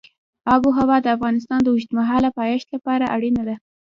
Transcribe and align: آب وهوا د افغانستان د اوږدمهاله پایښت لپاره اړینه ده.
آب 0.53 0.61
وهوا 0.67 0.97
د 1.01 1.07
افغانستان 1.15 1.59
د 1.63 1.67
اوږدمهاله 1.71 2.29
پایښت 2.39 2.67
لپاره 2.75 3.05
اړینه 3.15 3.43
ده. 3.47 3.55